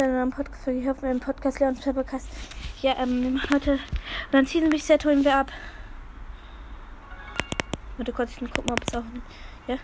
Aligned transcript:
zu 0.00 0.06
einer 0.06 0.14
neuen 0.14 0.30
Podcast-Folge. 0.30 0.80
Ich 0.80 0.88
hoffe, 0.88 1.02
wir 1.02 1.20
Podcast 1.20 1.60
Leons 1.60 1.84
Podcast. 1.84 2.26
Ja, 2.80 2.96
ähm, 3.02 3.22
wir 3.22 3.30
machen 3.32 3.50
heute. 3.52 3.72
Und 3.72 3.80
dann 4.32 4.46
ziehen 4.46 4.70
mich 4.70 4.82
Set 4.82 5.04
holen 5.04 5.22
wir 5.22 5.36
ab. 5.36 5.52
Warte 7.98 8.10
kurz, 8.10 8.30
ich 8.30 8.38
guck 8.50 8.66
mal, 8.66 8.72
ob 8.72 8.82
es 8.86 8.94
auch. 8.94 9.02
Ja? 9.68 9.76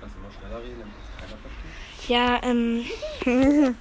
Kannst 0.00 0.16
du 0.16 0.20
noch 0.20 0.32
schneller 0.32 0.60
reden, 0.64 0.80
damit 0.80 0.94
es 1.00 1.06
keiner 1.16 1.36
versteht? 1.38 2.08
Ja, 2.08 2.42
ähm. 2.42 2.84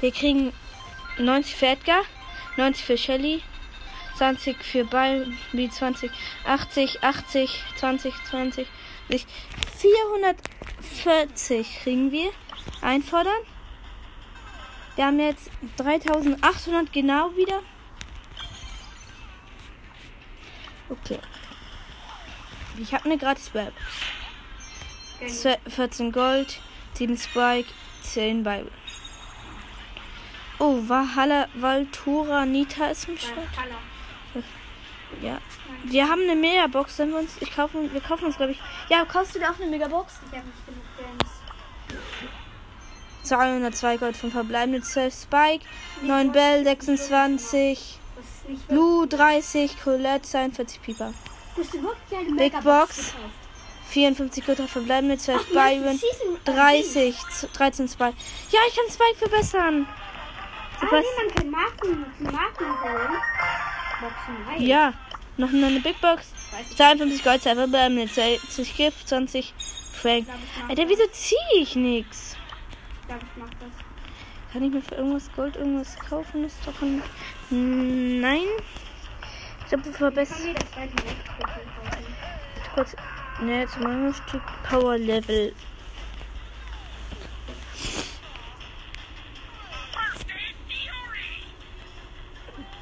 wir 0.00 0.12
kriegen 0.12 0.52
90 1.18 1.56
für 1.56 1.66
Edgar, 1.66 2.02
90 2.56 2.84
für 2.84 2.96
Shelly, 2.96 3.42
20 4.16 4.62
für 4.62 4.84
Balbi, 4.84 5.68
20, 5.68 6.12
80, 6.46 7.02
80, 7.02 7.64
20, 7.78 8.14
20, 8.30 8.68
440 9.08 11.80
kriegen 11.82 12.12
wir. 12.12 12.30
Einfordern. 12.80 13.42
Wir 14.96 15.06
haben 15.06 15.20
jetzt 15.20 15.50
3800 15.76 16.92
genau 16.92 17.30
wieder. 17.36 17.60
Okay. 20.88 21.18
Ich 22.78 22.92
habe 22.92 23.04
eine 23.04 23.18
gratis 23.18 23.52
Web. 23.54 23.72
14 25.68 26.12
Gold, 26.12 26.60
7 26.94 27.16
Spike, 27.16 27.68
10 28.02 28.42
Bible. 28.42 28.70
Oh, 30.58 30.78
Valhalla, 30.86 31.48
Valtura, 31.54 32.46
Nita 32.46 32.86
ist 32.86 33.08
im 33.08 33.18
Start. 33.18 33.48
Ja. 35.22 35.38
Wir 35.84 36.08
haben 36.08 36.22
eine 36.22 36.34
Megabox, 36.36 36.98
wenn 36.98 37.10
wir 37.10 37.18
uns. 37.18 37.36
Ich 37.40 37.54
kaufen, 37.54 37.92
wir 37.92 38.00
kaufen 38.00 38.24
uns, 38.24 38.36
glaube 38.36 38.52
ich. 38.52 38.60
Ja, 38.88 39.04
kaufst 39.04 39.34
du 39.34 39.38
dir 39.38 39.50
auch 39.50 39.60
eine 39.60 39.70
Megabox? 39.70 40.20
Ich 40.30 40.36
habe 40.36 40.46
nicht 40.46 40.66
genug 40.66 40.82
Gems. 40.98 41.25
202 43.26 43.96
Gold, 43.98 44.16
5 44.16 44.32
verbleibende 44.32 44.80
12 44.82 45.14
Spike, 45.14 45.64
9 46.02 46.32
Bell, 46.32 46.64
26, 46.64 47.98
Das 48.16 48.24
ist 48.24 48.48
nicht 48.48 48.68
Blue 48.68 49.06
30, 49.06 49.80
Colette 49.82 50.22
42 50.28 50.82
Pieper, 50.82 51.12
Big 52.36 52.52
Box. 52.62 52.96
gekauft? 52.96 53.14
54 53.88 54.44
Gold, 54.46 54.60
verbleibende 54.68 55.16
12 55.16 55.40
Ach, 55.48 55.54
Max, 55.54 55.70
Byron, 55.70 55.98
Season- 55.98 56.36
30, 56.44 57.16
13 57.52 57.88
Spike. 57.88 58.14
Ja, 58.50 58.58
ich 58.68 58.76
kann 58.76 58.84
Spike 58.90 59.16
verbessern. 59.18 59.86
Ah, 60.80 60.86
nee, 60.92 61.44
Marken, 61.48 62.04
nice. 62.20 62.34
Ja, 64.58 64.92
noch 65.36 65.48
eine 65.48 65.80
Big 65.80 66.00
Box. 66.00 66.32
52 66.76 67.24
Gold, 67.24 67.42
2 67.42 67.54
verbleibende 67.54 68.08
20 68.12 68.76
Gift, 68.76 69.08
20 69.08 69.54
Frank. 69.94 70.26
Alter, 70.68 70.88
wieso 70.88 71.06
ziehe 71.12 71.38
ich 71.62 71.76
nichts? 71.76 72.36
Ich 73.06 73.08
glaube, 73.08 73.24
ich 73.24 73.40
mach 73.40 73.50
das. 73.60 74.52
Kann 74.52 74.64
ich 74.64 74.72
mir 74.72 74.82
für 74.82 74.96
irgendwas 74.96 75.30
Gold 75.36 75.54
irgendwas 75.54 75.96
kaufen? 75.96 76.42
Ist 76.42 76.58
doch 76.66 76.82
ein. 76.82 77.00
Nein. 78.20 78.48
Ich 79.60 79.66
glaube, 79.68 79.84
wir 79.84 79.92
verbessern. 79.92 80.56
kurz. 82.74 82.96
Ne, 83.40 83.60
jetzt 83.60 83.78
machen 83.78 84.02
wir 84.02 84.08
ein 84.08 84.14
Stück 84.14 84.42
Power 84.68 84.98
Level. 84.98 85.54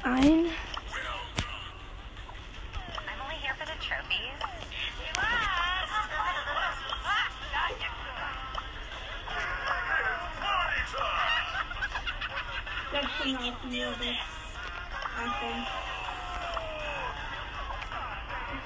Ein. 0.01 0.45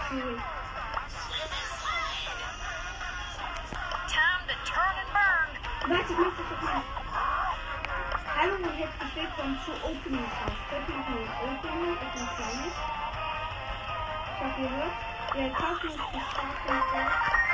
Time 0.10 0.18
to 0.18 0.26
turn 4.66 4.96
and 4.98 5.10
burn. 5.14 5.50
Warte, 5.86 6.10
ich 6.10 6.18
das 6.18 6.50
jetzt 6.50 6.64
mal. 6.64 6.82
Hallo 8.36 8.56
und 8.56 8.74
herzlich 8.74 9.14
willkommen 9.14 9.60
zu 9.64 9.72
Opening. 9.86 10.26
Heute 10.72 10.92
machen 10.98 11.14
wir 11.14 11.22
ein 11.22 11.34
Opening, 11.46 11.94
Kleines. 11.94 12.74
Ich 14.26 14.42
hoffe, 14.42 14.62
ihr 14.62 14.72
hört. 14.72 14.98
Wir 15.36 15.50
kaufen 15.54 15.90
uns 15.90 16.02
die 16.12 16.22
Startpunkte. 16.26 17.02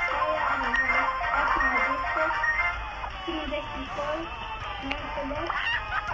Zwei, 0.08 0.32
aber 0.48 0.72
gleich. 0.80 1.12
Erstmal 1.36 1.68
eine 1.68 1.92
Bigbox. 1.92 2.32
67 3.26 3.84
Gold. 3.96 4.28
9 4.80 4.96
Colette. 5.12 5.52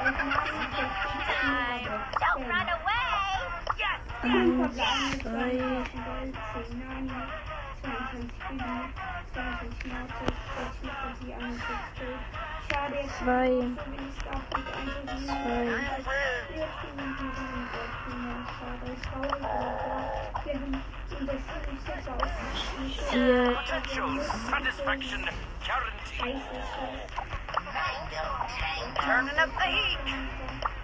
11 0.03 0.19
Marken. 0.24 0.59
15 0.59 1.54
Megabox. 1.54 2.03
Don't 2.19 2.42
run 2.50 2.66
away. 2.66 3.02
Eins, 4.22 4.75
zwei. 4.75 5.22
22 5.22 5.93
Gold. 5.93 6.34
10 6.53 6.78
Nani. 6.78 7.10
22 7.82 8.31
Bibi. 8.48 8.76
22 9.32 9.93
Mortis. 9.93 10.37
40 10.54 10.93
Fantasie. 10.93 11.32
61 11.32 11.66
Gold. 11.98 12.21
Schade, 12.69 12.97
jetzt 13.03 13.19
Zwei. 13.19 13.50
Vier. 23.10 24.22
Satisfaction 24.50 25.22
guaranteed. 25.65 26.42
Turning 29.00 29.37
the 29.37 29.47
heat. 29.62 29.98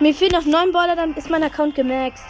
Mir 0.00 0.14
fehlen 0.14 0.32
noch 0.32 0.44
neun 0.44 0.72
Baller, 0.72 0.96
dann 0.96 1.14
ist 1.14 1.30
mein 1.30 1.42
Account 1.42 1.74
gemaxt. 1.74 2.24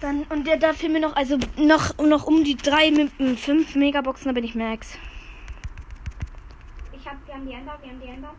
Dann, 0.00 0.24
und 0.24 0.46
der, 0.46 0.56
da 0.58 0.72
fehlen 0.72 0.92
mir 0.92 1.00
noch, 1.00 1.16
also 1.16 1.38
noch, 1.56 1.96
noch 1.98 2.26
um 2.26 2.44
die 2.44 2.56
drei, 2.56 2.90
mit- 2.90 3.38
fünf 3.38 3.74
Megaboxen, 3.74 4.26
da 4.26 4.32
bin 4.32 4.44
ich 4.44 4.54
Max. 4.54 4.98
Ich 6.92 7.06
hab, 7.06 7.26
wir 7.26 7.34
haben 7.34 7.46
die 7.46 7.52
Ender, 7.52 7.78
wir 7.82 7.90
haben 7.90 8.00
die 8.00 8.08
Ender. 8.08 8.34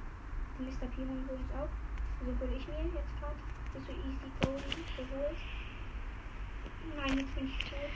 Mr. 0.59 0.85
P 0.87 0.97
holen 0.97 1.25
wir 1.27 1.33
uns 1.35 1.51
auch. 1.51 1.69
Also 2.19 2.39
hole 2.39 2.57
ich 2.57 2.67
mir 2.67 2.75
jetzt 2.93 3.19
gerade. 3.19 3.54
Ist 3.75 3.87
so 3.87 3.91
easy 3.91 4.31
golden 4.41 4.85
geholt. 4.95 5.37
Nein, 6.95 7.17
jetzt 7.19 7.35
bin 7.35 7.47
ich 7.47 7.57
tot. 7.65 7.91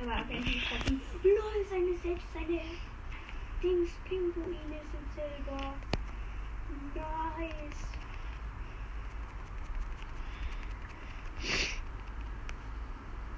Aber 0.00 0.16
ab 0.16 0.26
endlich 0.30 0.62
getroffen. 0.62 1.00
Lol, 1.22 1.66
seine 1.68 1.96
selbst, 1.98 2.26
seine 2.32 2.60
Dings, 3.62 3.90
Pinguine 4.04 4.80
sind 4.92 5.12
selber. 5.14 5.74
Nice. 6.94 7.88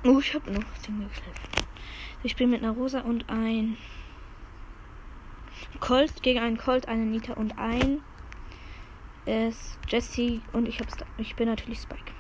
Oh, 0.05 0.21
ich 0.21 0.35
habe 0.35 0.53
noch 0.53 0.79
den 0.87 1.01
geklebt. 1.01 1.67
Ich 2.23 2.33
spiele 2.33 2.51
mit 2.51 2.63
einer 2.63 2.73
Rosa 2.73 3.01
und 3.01 3.29
ein 3.29 3.77
Colt 5.81 6.23
gegen 6.23 6.39
einen 6.39 6.59
Colt, 6.59 6.87
eine 6.87 7.05
Nita 7.05 7.33
und 7.33 7.59
ein 7.59 8.03
ist 9.31 9.79
Jesse 9.89 10.41
und 10.53 10.67
ich 10.69 10.81
hab's. 10.81 10.97
Ich 11.19 11.35
bin 11.37 11.49
natürlich 11.49 11.81
Spike. 11.81 12.13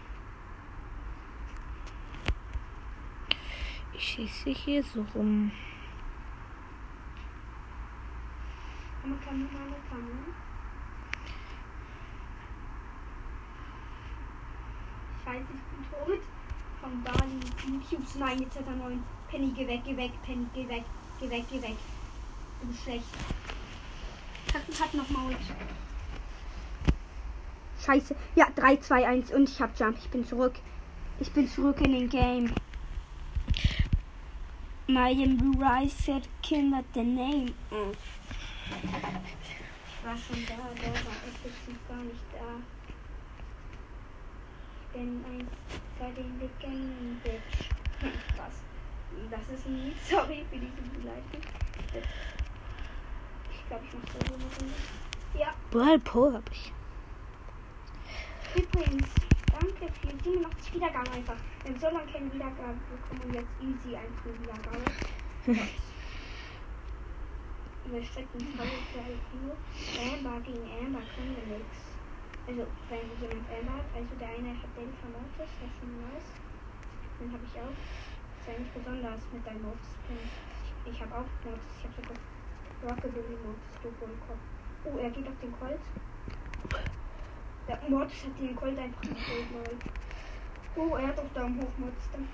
Ich 3.92 4.04
schieße 4.04 4.50
hier 4.50 4.82
so 4.82 5.04
rum. 5.14 5.50
Kann 9.30 9.48
man 9.52 9.70
mal 9.70 9.76
fangen? 9.88 10.34
Scheiße, 15.24 15.46
ich 15.54 15.62
bin 15.62 15.90
tot. 15.90 16.20
Von 16.80 17.02
Bali, 17.04 17.40
YouTubes, 17.66 18.14
nein, 18.16 18.40
jetzt 18.40 18.58
hat 18.58 18.66
er 18.66 18.76
neun. 18.76 19.04
Penny, 19.28 19.52
geh 19.54 19.68
weg, 19.68 19.82
geh 19.84 19.96
weg, 19.96 20.12
Penny, 20.22 20.46
geh 20.54 20.68
weg, 20.68 20.84
geh 21.20 21.30
weg, 21.30 21.44
geh 21.50 21.62
weg. 21.62 21.76
Du 22.62 22.72
schlecht. 22.74 23.04
Hat, 24.52 24.80
hat 24.80 24.94
noch 24.94 25.08
Maul. 25.10 25.36
Scheiße. 27.84 28.14
Ja, 28.34 28.46
3, 28.54 28.76
2, 28.76 29.06
1 29.06 29.32
und 29.32 29.48
ich 29.48 29.60
hab 29.60 29.78
Jump. 29.78 29.96
Ich 29.98 30.10
bin 30.10 30.24
zurück. 30.24 30.54
Ich 31.18 31.32
bin 31.32 31.48
zurück 31.48 31.80
in 31.80 31.92
den 31.92 32.08
Game. 32.08 32.52
Miami 34.86 35.56
Rice 35.56 35.92
said 35.92 36.28
at 36.74 36.84
the 36.94 37.02
name. 37.02 37.54
Oh. 37.70 37.92
Ich 38.70 40.06
war 40.06 40.16
schon 40.16 40.44
da, 40.46 40.54
der 40.80 40.92
war 40.92 41.16
effektiv 41.28 41.78
gar 41.88 41.98
nicht 41.98 42.24
da. 42.32 42.60
Ich 44.80 44.98
bin 44.98 45.24
ein 45.24 45.48
bei 45.98 46.10
den 46.10 46.40
Legenden, 46.40 47.20
Bitch. 47.22 47.70
Was? 48.36 48.62
Das 49.30 49.48
ist 49.54 49.66
ein 49.66 49.92
sorry 50.08 50.44
für 50.50 50.58
diese 50.58 50.82
Beleidigung. 50.98 51.40
Ich 53.52 53.68
glaube, 53.68 53.84
ich 53.86 53.94
mache 53.94 54.12
so 54.12 54.34
eine 54.34 54.42
Runde. 54.42 54.74
Ja, 55.38 55.54
Whirlpool 55.70 56.34
hab 56.34 56.50
ich. 56.50 56.72
Übrigens, 58.54 59.08
danke 59.50 59.90
für 60.00 60.18
87 60.18 60.74
Wiedergaben 60.74 61.10
einfach. 61.10 61.40
Wir 61.62 61.72
haben 61.72 61.80
so 61.80 61.86
lange 61.88 62.12
keine 62.12 62.32
Wiedergaben 62.32 62.86
bekommen 62.88 63.22
und 63.22 63.32
jetzt 63.32 63.58
easy 63.60 63.96
einfach 63.96 64.24
Wiedergabe. 64.26 64.96
Wir 67.84 68.04
strecken 68.04 68.54
voll 68.56 68.82
für 68.92 69.02
Alpino. 69.02 69.60
Amber 69.94 70.40
gegen 70.42 70.70
Amber 70.70 71.06
können 71.06 71.36
wir 71.36 71.46
nix. 71.46 71.76
Also, 72.46 72.74
wenn 72.88 73.16
jemand 73.18 73.48
Amber 73.50 73.74
hat, 73.76 73.94
also 73.94 74.16
der 74.16 74.28
eine 74.30 74.62
hat 74.62 74.76
den 74.76 74.94
von 74.98 75.12
Mortis, 75.12 75.50
das 75.58 75.70
ist 75.70 75.78
schon 75.78 76.00
nice. 76.00 76.38
Den 77.18 77.32
habe 77.32 77.44
ich 77.44 77.60
auch. 77.60 77.78
Ist 78.38 78.46
ja 78.48 78.58
nicht 78.58 78.74
besonders 78.74 79.30
mit 79.32 79.46
deinem 79.46 79.62
Mortis-Pin. 79.62 80.32
Ich, 80.62 80.76
ich 80.84 81.02
habe 81.02 81.16
auch 81.18 81.30
Mortis, 81.44 81.70
ich 81.78 81.84
habe 81.84 81.94
sogar 81.94 82.18
Rockabilly 82.82 83.38
Mortis 83.38 83.78
Doku 83.80 84.06
im 84.06 84.20
Kopf. 84.20 84.44
Oh, 84.84 84.98
er 84.98 85.10
geht 85.12 85.28
auf 85.28 85.38
den 85.40 85.52
Colt. 85.52 85.82
Der 87.66 87.88
Mortis 87.88 88.24
hat 88.24 88.38
den 88.38 88.54
Colt 88.56 88.78
einfach 88.78 89.02
geholt, 89.02 89.50
Leute. 89.50 89.90
Oh, 90.74 90.96
er 90.96 91.08
hat 91.08 91.18
auch 91.20 91.32
Daumen 91.32 91.60
hoch, 91.60 91.76
Mortis. 91.78 92.10
Dann 92.10 92.28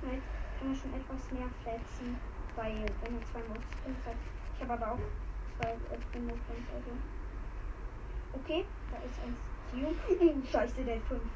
kann 0.00 0.68
er 0.68 0.74
schon 0.74 0.94
etwas 0.94 1.30
mehr 1.30 1.50
fletzen, 1.50 2.26
weil 2.54 2.96
wenn 3.00 3.14
er 3.16 3.24
zwei 3.24 3.44
Mortis 3.44 3.82
hat. 4.04 4.20
Ich 4.52 4.62
habe 4.62 4.74
aber 4.74 4.92
auch 4.94 5.12
zwei 5.56 5.74
äh, 5.74 6.00
Primo 6.02 6.38
Pins, 6.38 6.68
also. 6.70 7.02
Okay, 8.32 8.72
da 8.90 8.98
ist 8.98 9.18
ein. 9.20 9.42
Oh, 9.72 9.94
scheiße, 10.44 10.84
der 10.84 10.96
hat 10.98 11.06
fünf. 11.06 11.32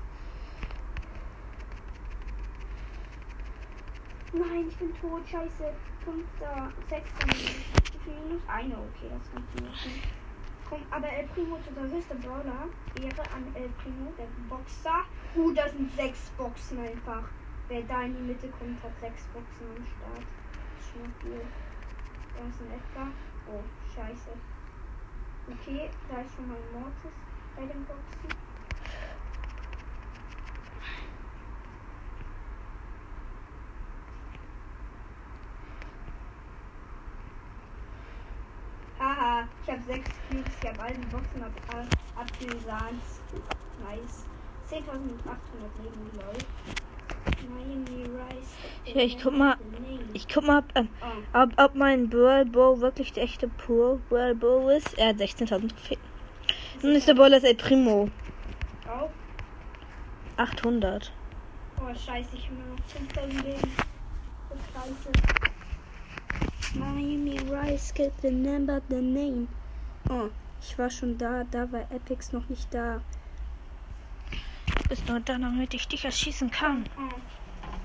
Nein, 4.32 4.68
ich 4.68 4.78
bin 4.78 4.94
tot, 4.94 5.28
scheiße. 5.28 5.80
Fünfter, 6.02 6.74
sechster, 6.78 7.26
minus 7.26 8.46
eine, 8.46 8.82
okay, 8.82 9.08
das 9.10 9.28
funktioniert 9.28 9.84
nicht. 9.84 10.19
Komm, 10.70 10.86
aber 10.92 11.08
El 11.08 11.26
Primo 11.26 11.56
ist 11.56 11.66
unser 11.66 11.96
höchster 11.96 12.14
Brawler. 12.14 12.68
Ehre 12.94 13.22
an 13.34 13.44
El 13.56 13.68
Primo, 13.70 14.12
der 14.16 14.28
Boxer. 14.48 15.02
Uh, 15.34 15.50
das 15.50 15.72
sind 15.72 15.90
sechs 15.96 16.30
Boxen 16.38 16.78
einfach. 16.78 17.24
Wer 17.66 17.82
da 17.82 18.02
in 18.02 18.14
die 18.14 18.22
Mitte 18.22 18.48
kommt, 18.50 18.80
hat 18.80 18.92
sechs 19.00 19.24
Boxen 19.34 19.66
am 19.76 19.84
Start. 19.84 20.22
Das 20.22 20.86
ist 20.86 20.92
schon 20.92 21.12
viel. 21.22 21.40
Da 22.36 22.48
ist 22.48 22.60
ein 22.60 22.70
Edgar. 22.70 23.08
Oh, 23.48 23.62
scheiße. 23.92 24.30
Okay, 25.50 25.90
da 26.08 26.20
ist 26.20 26.36
schon 26.36 26.46
mal 26.46 26.56
ein 26.56 26.80
Mortis 26.80 27.16
bei 27.56 27.62
den 27.62 27.84
Boxen. 27.84 28.50
Haha, 39.00 39.48
ich 39.62 39.69
habe 39.80 39.92
sechs 39.92 40.10
Cubes, 40.28 40.52
ich 40.62 40.68
habe 40.68 40.94
die 40.94 41.06
Boxen 41.06 41.42
ab, 41.42 41.52
ab, 41.72 41.86
abgesahnt. 42.16 43.02
Nice. 43.82 44.24
10.800 44.70 44.82
Leben, 45.82 46.10
lol. 46.14 46.38
Miami 47.48 48.04
Rice. 48.04 48.94
Ja, 48.94 49.02
ich 49.02 49.18
guck 49.22 49.36
mal- 49.36 49.56
Ich 50.12 50.28
guck 50.28 50.46
mal, 50.46 50.58
ob, 50.58 50.64
ähm, 50.74 50.88
ob, 51.32 51.50
ob 51.58 51.74
mein 51.74 52.12
Whirl 52.12 52.44
Bow 52.46 52.80
wirklich 52.80 53.12
der 53.12 53.24
echte 53.24 53.48
Pur 53.48 54.00
Whirl 54.10 54.34
Bow 54.34 54.68
ist. 54.70 54.96
Er 54.98 55.08
hat 55.08 55.16
16.000 55.18 55.70
Trophäen. 55.70 56.00
Nun 56.82 56.94
ist 56.94 57.08
der 57.08 57.14
Brawler 57.14 57.42
El 57.42 57.54
Primo. 57.56 58.08
Auf. 58.88 59.10
800. 60.36 61.12
Oh, 61.80 61.88
scheiße, 61.94 62.28
ich 62.34 62.44
habe 62.46 62.54
nur 62.54 62.76
noch 62.76 62.84
5000 62.86 63.44
Leben. 63.44 63.72
Das 64.48 64.84
scheiße. 64.84 65.10
Miami 66.78 67.38
Rice, 67.50 67.92
get 67.92 68.12
the 68.22 68.30
number, 68.30 68.80
the 68.88 69.00
name. 69.00 69.48
Oh, 70.08 70.28
ich 70.60 70.78
war 70.78 70.90
schon 70.90 71.18
da, 71.18 71.44
da 71.50 71.70
war 71.72 71.90
Epix 71.90 72.32
noch 72.32 72.48
nicht 72.48 72.72
da. 72.72 73.00
Du 74.30 74.88
bist 74.88 75.08
nur 75.08 75.20
da, 75.20 75.38
damit 75.38 75.74
ich 75.74 75.86
dich 75.88 76.04
erschießen 76.04 76.50
kann. 76.50 76.84
Oh. 76.96 77.14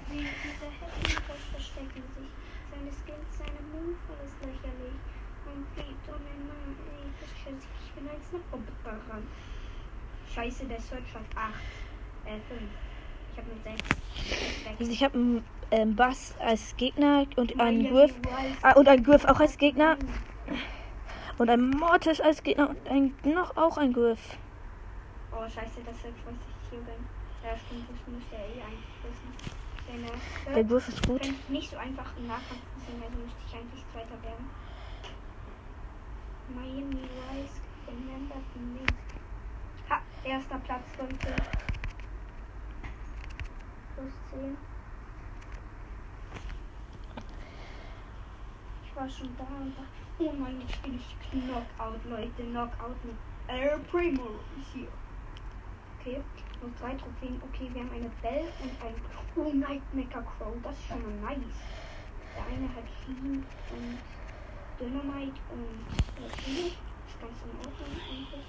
Sie, 0.09 0.17
diese 0.17 0.65
Heckenboss 0.65 1.44
verstecken 1.51 2.03
sich. 2.15 2.29
Seine 2.71 2.91
Skills, 2.91 3.38
seine 3.38 3.62
Move, 3.71 3.95
alles 4.09 4.33
lächerlich. 4.41 5.00
Und 5.45 5.65
oh 6.07 6.12
mein 6.12 6.47
Mann, 6.47 6.75
ey, 6.88 7.09
das 7.19 7.29
schätze 7.44 7.67
ich, 7.83 7.91
bin 7.91 8.09
ein 8.09 8.21
Snapper 8.29 9.11
ran. 9.11 9.23
Scheiße, 10.33 10.65
der 10.65 10.79
Search 10.79 11.13
hat 11.13 11.23
8. 11.35 11.53
Äh, 12.25 12.39
5. 12.50 12.61
Ich 13.31 13.38
habe 13.38 13.50
nur 13.50 13.59
6. 13.63 14.79
Also 14.79 14.91
ich 14.91 15.03
habe 15.03 15.13
einen 15.15 15.44
ähm, 15.71 15.95
Bass 15.95 16.35
als 16.39 16.75
Gegner 16.77 17.25
und 17.35 17.59
einen 17.59 17.88
Griff. 17.89 18.13
Ah, 18.61 18.73
und 18.73 18.88
einen 18.88 19.03
Griff 19.03 19.25
auch 19.25 19.39
als 19.39 19.57
Gegner. 19.57 19.97
Und 21.37 21.49
ein 21.49 21.69
Mortis 21.69 22.21
als 22.21 22.41
Gegner 22.43 22.69
und 22.69 22.87
ein, 22.89 23.13
noch 23.23 23.55
auch 23.57 23.77
ein 23.77 23.91
Griff. 23.91 24.37
Oh, 25.31 25.43
scheiße, 25.43 25.81
das 25.85 26.01
Search 26.01 26.15
weiß 26.25 26.33
ich 26.33 26.69
hier 26.69 26.79
bin. 26.79 27.05
Ja, 27.43 27.57
stimmt, 27.57 27.85
das 27.89 28.07
muss 28.07 28.23
ja 28.31 28.37
eh 28.39 28.61
eigentlich 28.61 28.95
wissen. 29.03 29.55
Denn 29.87 30.01
Der 30.45 30.53
der 30.53 30.63
Griff 30.63 30.87
ist 30.87 31.05
gut. 31.05 31.21
nicht 31.49 31.69
so 31.69 31.77
einfach 31.77 32.15
im 32.17 32.27
Nahkampf 32.27 32.61
besiegen, 32.75 33.03
also 33.03 33.17
müsste 33.17 33.39
ich 33.47 33.55
eigentlich 33.55 33.83
Zweiter 33.91 34.23
werden. 34.23 34.49
Miami 36.55 37.01
Rice, 37.03 37.61
remember 37.87 38.35
me. 38.55 38.85
Ha, 39.89 40.01
erster 40.23 40.57
Platz, 40.59 40.83
Leute. 40.97 41.35
Plus 43.95 44.13
10. 44.31 44.57
war 49.06 49.12
schon 49.12 49.38
da 49.38 49.44
und 49.44 49.78
da. 49.78 49.84
Oh 50.18 50.34
nein, 50.40 50.62
jetzt 50.62 50.74
spiele 50.74 50.96
ich 50.98 51.16
Knockout, 51.30 52.04
Leute. 52.10 52.44
Knockout 52.44 53.06
mit 53.06 53.16
El 53.47 53.80
Primo 53.92 54.40
ist 54.59 54.74
hier. 54.74 54.88
Okay, 56.00 56.21
noch 56.62 56.74
drei 56.80 56.95
Trophäen. 56.95 57.40
Okay, 57.44 57.69
wir 57.71 57.81
haben 57.81 57.92
eine 57.92 58.09
Bell 58.21 58.47
und 58.64 58.71
ein 58.81 58.95
Oh, 59.35 59.52
Nightmaker 59.54 60.24
Crow. 60.24 60.56
Das 60.64 60.74
ist 60.74 60.88
schon 60.88 61.04
mal 61.04 61.35
nice. 61.35 61.62
Der 62.35 62.45
eine 62.47 62.68
hat 62.69 62.85
Clean 63.04 63.45
und 63.76 64.00
Dynamite 64.80 65.40
und 65.52 65.85
Rapide. 66.18 66.68
Ist 67.06 67.21
ganz 67.21 67.38
in 67.44 67.57
Ordnung 67.57 67.94
eigentlich. 68.09 68.45